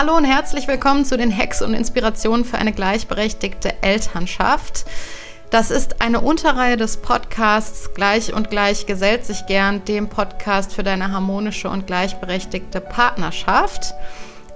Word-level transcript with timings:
Hallo 0.00 0.16
und 0.16 0.24
herzlich 0.24 0.66
willkommen 0.66 1.04
zu 1.04 1.18
den 1.18 1.30
Hacks 1.30 1.60
und 1.60 1.74
Inspirationen 1.74 2.46
für 2.46 2.56
eine 2.56 2.72
gleichberechtigte 2.72 3.82
Elternschaft. 3.82 4.86
Das 5.50 5.70
ist 5.70 6.00
eine 6.00 6.22
Unterreihe 6.22 6.78
des 6.78 6.96
Podcasts 6.96 7.92
Gleich 7.92 8.32
und 8.32 8.48
Gleich 8.48 8.86
gesellt 8.86 9.26
sich 9.26 9.44
gern, 9.44 9.84
dem 9.84 10.08
Podcast 10.08 10.72
für 10.72 10.82
deine 10.82 11.12
harmonische 11.12 11.68
und 11.68 11.86
gleichberechtigte 11.86 12.80
Partnerschaft. 12.80 13.92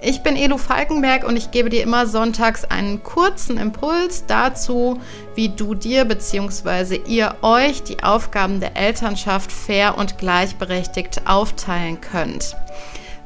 Ich 0.01 0.23
bin 0.23 0.35
Elu 0.37 0.57
Falkenberg 0.57 1.25
und 1.25 1.37
ich 1.37 1.51
gebe 1.51 1.69
dir 1.69 1.83
immer 1.83 2.07
sonntags 2.07 2.65
einen 2.65 3.03
kurzen 3.03 3.59
Impuls 3.59 4.25
dazu, 4.27 4.99
wie 5.35 5.51
du 5.51 5.75
dir 5.75 6.07
bzw. 6.07 7.03
ihr 7.07 7.37
euch 7.43 7.83
die 7.83 8.03
Aufgaben 8.03 8.61
der 8.61 8.79
Elternschaft 8.79 9.53
fair 9.53 9.99
und 9.99 10.17
gleichberechtigt 10.17 11.27
aufteilen 11.27 12.01
könnt. 12.01 12.57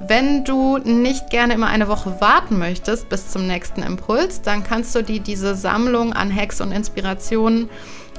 Wenn 0.01 0.45
du 0.45 0.79
nicht 0.79 1.29
gerne 1.31 1.55
immer 1.55 1.67
eine 1.67 1.89
Woche 1.89 2.21
warten 2.21 2.57
möchtest 2.59 3.09
bis 3.09 3.31
zum 3.31 3.49
nächsten 3.49 3.83
Impuls, 3.83 4.43
dann 4.43 4.63
kannst 4.63 4.95
du 4.95 5.03
dir 5.03 5.19
diese 5.19 5.57
Sammlung 5.57 6.13
an 6.13 6.33
Hacks 6.35 6.61
und 6.61 6.71
Inspirationen 6.71 7.69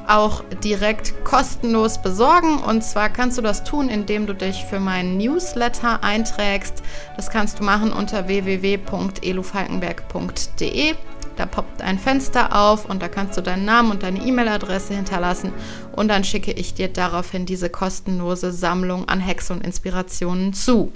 auch 0.06 0.44
direkt 0.64 1.24
kostenlos 1.24 2.02
besorgen. 2.02 2.58
Und 2.58 2.84
zwar 2.84 3.08
kannst 3.10 3.38
du 3.38 3.42
das 3.42 3.64
tun, 3.64 3.88
indem 3.88 4.28
du 4.28 4.34
dich 4.34 4.66
für 4.66 4.82
meinen 4.82 5.16
Newsletter 5.18 6.04
einträgst. 6.04 6.84
Das 7.16 7.30
kannst 7.30 7.60
du 7.60 7.64
machen 7.64 7.94
unter 7.94 8.28
www.elufalkenberg.de. 8.28 10.96
Da 11.38 11.46
poppt 11.46 11.82
ein 11.82 11.98
Fenster 11.98 12.54
auf 12.54 12.90
und 12.90 13.02
da 13.02 13.08
kannst 13.08 13.38
du 13.38 13.42
deinen 13.42 13.64
Namen 13.64 13.92
und 13.92 14.04
deine 14.04 14.20
E-Mail-Adresse 14.20 14.94
hinterlassen 14.94 15.54
und 15.94 16.10
dann 16.10 16.26
schicke 16.26 16.52
ich 16.52 16.74
dir 16.74 16.90
daraufhin 16.90 17.46
diese 17.46 17.70
kostenlose 17.70 18.52
Sammlung 18.52 19.08
an 19.08 19.26
Hacks 19.26 19.50
und 19.50 19.64
Inspirationen 19.64 20.52
zu. 20.52 20.92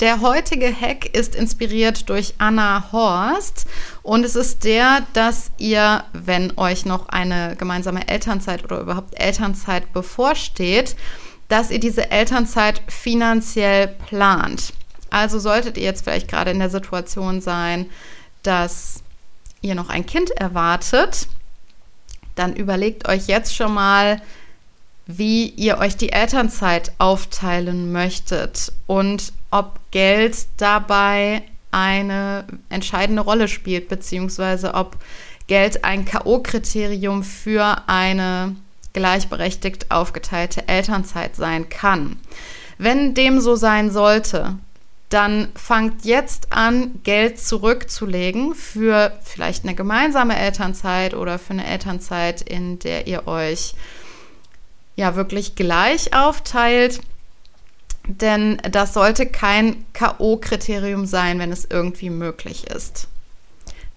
Der 0.00 0.20
heutige 0.20 0.72
Hack 0.72 1.06
ist 1.16 1.34
inspiriert 1.34 2.08
durch 2.08 2.34
Anna 2.38 2.92
Horst 2.92 3.66
und 4.04 4.24
es 4.24 4.36
ist 4.36 4.62
der, 4.62 5.04
dass 5.12 5.50
ihr, 5.58 6.04
wenn 6.12 6.56
euch 6.56 6.86
noch 6.86 7.08
eine 7.08 7.56
gemeinsame 7.56 8.06
Elternzeit 8.06 8.62
oder 8.62 8.80
überhaupt 8.80 9.18
Elternzeit 9.18 9.92
bevorsteht, 9.92 10.94
dass 11.48 11.72
ihr 11.72 11.80
diese 11.80 12.12
Elternzeit 12.12 12.80
finanziell 12.86 13.88
plant. 13.88 14.72
Also 15.10 15.40
solltet 15.40 15.76
ihr 15.76 15.84
jetzt 15.84 16.04
vielleicht 16.04 16.28
gerade 16.28 16.52
in 16.52 16.60
der 16.60 16.70
Situation 16.70 17.40
sein, 17.40 17.86
dass 18.44 19.02
ihr 19.62 19.74
noch 19.74 19.88
ein 19.88 20.06
Kind 20.06 20.30
erwartet, 20.30 21.26
dann 22.36 22.54
überlegt 22.54 23.08
euch 23.08 23.26
jetzt 23.26 23.56
schon 23.56 23.74
mal, 23.74 24.22
wie 25.08 25.48
ihr 25.48 25.78
euch 25.78 25.96
die 25.96 26.12
Elternzeit 26.12 26.92
aufteilen 26.98 27.90
möchtet 27.90 28.72
und 28.86 29.32
ob 29.50 29.80
Geld 29.90 30.46
dabei 30.58 31.42
eine 31.70 32.44
entscheidende 32.68 33.22
Rolle 33.22 33.48
spielt, 33.48 33.88
beziehungsweise 33.88 34.74
ob 34.74 34.98
Geld 35.46 35.82
ein 35.82 36.04
KO-Kriterium 36.04 37.24
für 37.24 37.84
eine 37.86 38.54
gleichberechtigt 38.92 39.90
aufgeteilte 39.90 40.68
Elternzeit 40.68 41.36
sein 41.36 41.70
kann. 41.70 42.16
Wenn 42.76 43.14
dem 43.14 43.40
so 43.40 43.56
sein 43.56 43.90
sollte, 43.90 44.56
dann 45.08 45.48
fangt 45.54 46.04
jetzt 46.04 46.52
an, 46.52 47.00
Geld 47.02 47.40
zurückzulegen 47.40 48.54
für 48.54 49.12
vielleicht 49.22 49.64
eine 49.64 49.74
gemeinsame 49.74 50.36
Elternzeit 50.38 51.14
oder 51.14 51.38
für 51.38 51.54
eine 51.54 51.66
Elternzeit, 51.66 52.42
in 52.42 52.78
der 52.78 53.06
ihr 53.06 53.26
euch 53.26 53.74
ja 54.98 55.14
wirklich 55.14 55.54
gleich 55.54 56.12
aufteilt. 56.12 57.00
Denn 58.06 58.58
das 58.70 58.94
sollte 58.94 59.26
kein 59.26 59.84
KO-Kriterium 59.94 61.06
sein, 61.06 61.38
wenn 61.38 61.52
es 61.52 61.66
irgendwie 61.70 62.10
möglich 62.10 62.66
ist. 62.66 63.06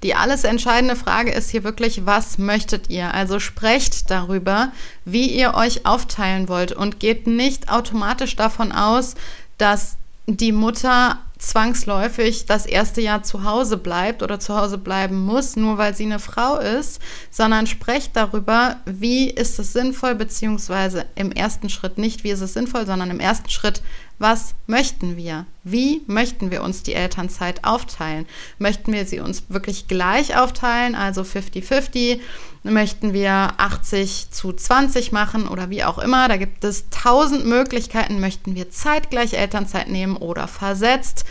Die 0.03 0.15
alles 0.15 0.43
entscheidende 0.43 0.95
Frage 0.95 1.31
ist 1.31 1.49
hier 1.49 1.63
wirklich, 1.63 2.05
was 2.05 2.37
möchtet 2.37 2.89
ihr? 2.89 3.13
Also 3.13 3.39
sprecht 3.39 4.11
darüber, 4.11 4.71
wie 5.05 5.27
ihr 5.27 5.53
euch 5.53 5.85
aufteilen 5.85 6.49
wollt 6.49 6.71
und 6.71 6.99
geht 6.99 7.25
nicht 7.27 7.71
automatisch 7.71 8.35
davon 8.35 8.71
aus, 8.71 9.15
dass 9.57 9.97
die 10.27 10.51
Mutter 10.51 11.19
zwangsläufig 11.41 12.45
das 12.45 12.65
erste 12.65 13.01
Jahr 13.01 13.23
zu 13.23 13.43
Hause 13.43 13.77
bleibt 13.77 14.21
oder 14.21 14.39
zu 14.39 14.55
Hause 14.55 14.77
bleiben 14.77 15.25
muss, 15.25 15.55
nur 15.55 15.77
weil 15.77 15.95
sie 15.95 16.05
eine 16.05 16.19
Frau 16.19 16.57
ist, 16.57 17.01
sondern 17.31 17.67
sprecht 17.67 18.15
darüber, 18.15 18.77
wie 18.85 19.29
ist 19.29 19.57
es 19.57 19.73
sinnvoll, 19.73 20.15
beziehungsweise 20.15 21.05
im 21.15 21.31
ersten 21.31 21.69
Schritt 21.69 21.97
nicht, 21.97 22.23
wie 22.23 22.29
ist 22.29 22.41
es 22.41 22.53
sinnvoll, 22.53 22.85
sondern 22.85 23.09
im 23.09 23.19
ersten 23.19 23.49
Schritt, 23.49 23.81
was 24.21 24.53
möchten 24.67 25.17
wir? 25.17 25.47
Wie 25.63 26.03
möchten 26.05 26.51
wir 26.51 26.61
uns 26.61 26.83
die 26.83 26.93
Elternzeit 26.93 27.63
aufteilen? 27.63 28.27
Möchten 28.59 28.93
wir 28.93 29.07
sie 29.07 29.19
uns 29.19 29.45
wirklich 29.49 29.87
gleich 29.87 30.37
aufteilen, 30.37 30.93
also 30.93 31.23
50-50? 31.23 32.19
Möchten 32.61 33.13
wir 33.13 33.53
80 33.57 34.29
zu 34.29 34.53
20 34.53 35.11
machen 35.11 35.47
oder 35.47 35.71
wie 35.71 35.83
auch 35.83 35.97
immer? 35.97 36.27
Da 36.27 36.37
gibt 36.37 36.63
es 36.63 36.85
tausend 36.91 37.47
Möglichkeiten. 37.47 38.19
Möchten 38.19 38.53
wir 38.53 38.69
zeitgleich 38.69 39.33
Elternzeit 39.33 39.89
nehmen 39.89 40.15
oder 40.17 40.47
versetzt? 40.47 41.25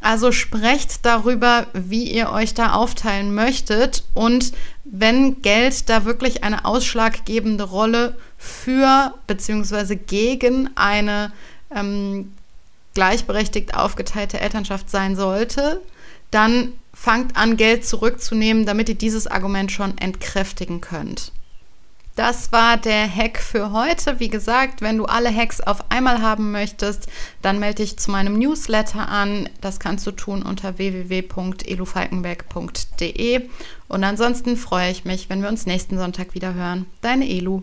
Also 0.00 0.32
sprecht 0.32 1.04
darüber, 1.04 1.66
wie 1.74 2.04
ihr 2.10 2.30
euch 2.30 2.54
da 2.54 2.72
aufteilen 2.72 3.34
möchtet 3.34 4.04
und 4.14 4.52
wenn 4.84 5.42
Geld 5.42 5.90
da 5.90 6.06
wirklich 6.06 6.42
eine 6.42 6.64
ausschlaggebende 6.64 7.64
Rolle 7.64 8.16
für 8.38 9.14
bzw. 9.26 9.96
gegen 9.96 10.70
eine 10.74 11.32
ähm, 11.74 12.32
gleichberechtigt 12.94 13.74
aufgeteilte 13.74 14.40
Elternschaft 14.40 14.88
sein 14.88 15.16
sollte, 15.16 15.82
dann 16.30 16.72
fangt 16.94 17.36
an, 17.36 17.56
Geld 17.56 17.86
zurückzunehmen, 17.86 18.66
damit 18.66 18.88
ihr 18.88 18.94
dieses 18.94 19.26
Argument 19.26 19.70
schon 19.70 19.98
entkräftigen 19.98 20.80
könnt. 20.80 21.32
Das 22.16 22.50
war 22.52 22.76
der 22.76 23.08
Hack 23.08 23.38
für 23.38 23.72
heute. 23.72 24.20
Wie 24.20 24.28
gesagt, 24.28 24.82
wenn 24.82 24.98
du 24.98 25.06
alle 25.06 25.34
Hacks 25.34 25.60
auf 25.60 25.90
einmal 25.90 26.20
haben 26.20 26.52
möchtest, 26.52 27.08
dann 27.40 27.58
melde 27.58 27.82
dich 27.82 27.98
zu 27.98 28.10
meinem 28.10 28.38
Newsletter 28.38 29.08
an. 29.08 29.48
Das 29.60 29.80
kannst 29.80 30.06
du 30.06 30.10
tun 30.10 30.42
unter 30.42 30.76
www.elufalkenberg.de. 30.78 33.48
Und 33.88 34.04
ansonsten 34.04 34.56
freue 34.56 34.90
ich 34.90 35.04
mich, 35.04 35.28
wenn 35.30 35.42
wir 35.42 35.48
uns 35.48 35.66
nächsten 35.66 35.98
Sonntag 35.98 36.34
wieder 36.34 36.54
hören. 36.54 36.86
Deine 37.00 37.28
Elu. 37.28 37.62